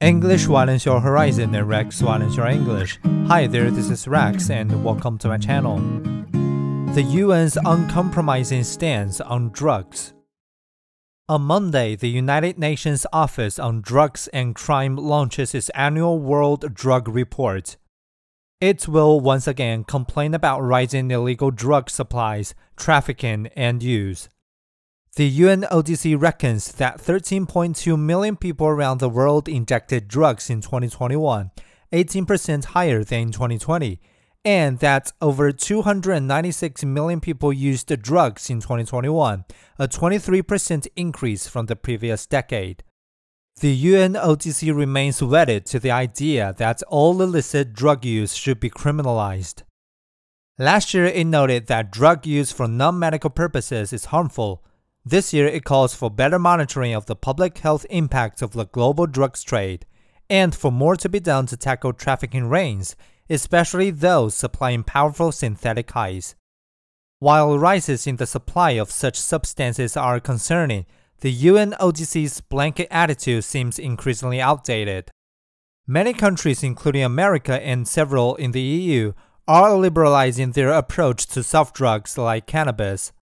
English 0.00 0.46
widens 0.46 0.84
your 0.84 1.00
horizon 1.00 1.52
and 1.56 1.68
Rex 1.68 2.00
widens 2.00 2.36
your 2.36 2.46
English. 2.46 3.00
Hi 3.26 3.48
there, 3.48 3.68
this 3.68 3.90
is 3.90 4.06
Rex 4.06 4.48
and 4.48 4.84
welcome 4.84 5.18
to 5.18 5.26
my 5.26 5.38
channel. 5.38 5.78
The 6.94 7.02
UN's 7.02 7.56
uncompromising 7.56 8.62
stance 8.62 9.20
on 9.20 9.48
drugs. 9.48 10.12
On 11.28 11.42
Monday, 11.42 11.96
the 11.96 12.08
United 12.08 12.60
Nations 12.60 13.06
Office 13.12 13.58
on 13.58 13.80
Drugs 13.80 14.28
and 14.28 14.54
Crime 14.54 14.94
launches 14.94 15.52
its 15.52 15.68
annual 15.70 16.20
World 16.20 16.72
Drug 16.72 17.08
Report. 17.08 17.76
It 18.60 18.86
will 18.86 19.18
once 19.18 19.48
again 19.48 19.82
complain 19.82 20.32
about 20.32 20.60
rising 20.60 21.10
illegal 21.10 21.50
drug 21.50 21.90
supplies, 21.90 22.54
trafficking, 22.76 23.48
and 23.56 23.82
use. 23.82 24.28
The 25.16 25.40
UNODC 25.40 26.20
reckons 26.20 26.72
that 26.72 26.98
13.2 26.98 27.98
million 27.98 28.36
people 28.36 28.66
around 28.66 28.98
the 28.98 29.08
world 29.08 29.48
injected 29.48 30.06
drugs 30.06 30.48
in 30.50 30.60
2021, 30.60 31.50
18% 31.92 32.64
higher 32.66 33.02
than 33.02 33.20
in 33.20 33.32
2020, 33.32 34.00
and 34.44 34.78
that 34.78 35.12
over 35.20 35.50
296 35.50 36.84
million 36.84 37.20
people 37.20 37.52
used 37.52 37.88
drugs 38.02 38.48
in 38.50 38.60
2021, 38.60 39.44
a 39.78 39.88
23% 39.88 40.86
increase 40.94 41.48
from 41.48 41.66
the 41.66 41.76
previous 41.76 42.26
decade. 42.26 42.84
The 43.60 43.76
UNODC 43.84 44.74
remains 44.74 45.20
wedded 45.20 45.66
to 45.66 45.80
the 45.80 45.90
idea 45.90 46.54
that 46.58 46.82
all 46.84 47.20
illicit 47.20 47.72
drug 47.72 48.04
use 48.04 48.34
should 48.34 48.60
be 48.60 48.70
criminalized. 48.70 49.62
Last 50.58 50.94
year, 50.94 51.06
it 51.06 51.26
noted 51.26 51.66
that 51.66 51.90
drug 51.90 52.24
use 52.24 52.52
for 52.52 52.68
non 52.68 52.98
medical 52.98 53.30
purposes 53.30 53.92
is 53.92 54.06
harmful 54.06 54.62
this 55.08 55.32
year, 55.32 55.46
it 55.46 55.64
calls 55.64 55.94
for 55.94 56.10
better 56.10 56.38
monitoring 56.38 56.94
of 56.94 57.06
the 57.06 57.16
public 57.16 57.58
health 57.58 57.86
impacts 57.90 58.42
of 58.42 58.52
the 58.52 58.66
global 58.66 59.06
drugs 59.06 59.42
trade, 59.42 59.86
and 60.30 60.54
for 60.54 60.70
more 60.70 60.96
to 60.96 61.08
be 61.08 61.20
done 61.20 61.46
to 61.46 61.56
tackle 61.56 61.92
trafficking 61.92 62.48
rings, 62.48 62.96
especially 63.30 63.90
those 63.90 64.34
supplying 64.34 64.82
powerful 64.82 65.32
synthetic 65.32 65.90
highs. 65.90 66.34
While 67.20 67.58
rises 67.58 68.06
in 68.06 68.16
the 68.16 68.26
supply 68.26 68.72
of 68.72 68.90
such 68.90 69.18
substances 69.18 69.96
are 69.96 70.20
concerning, 70.20 70.86
the 71.20 71.36
UNODC's 71.36 72.40
blanket 72.42 72.86
attitude 72.90 73.42
seems 73.42 73.78
increasingly 73.78 74.40
outdated. 74.40 75.10
Many 75.86 76.12
countries, 76.12 76.62
including 76.62 77.02
America 77.02 77.60
and 77.60 77.88
several 77.88 78.36
in 78.36 78.52
the 78.52 78.60
EU, 78.60 79.14
are 79.48 79.74
liberalizing 79.74 80.52
their 80.52 80.70
approach 80.70 81.26
to 81.28 81.42
soft 81.42 81.74
drugs 81.74 82.16
like 82.16 82.46
cannabis. 82.46 83.12